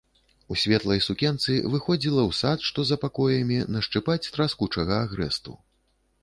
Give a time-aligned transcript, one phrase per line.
[0.53, 5.57] У светлай сукенцы выходзіла ў сад, што за пакоямі, нашчыпаць траскучага агрэсту.